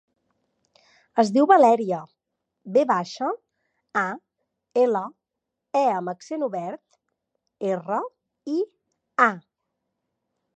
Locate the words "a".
4.01-4.07, 9.29-9.31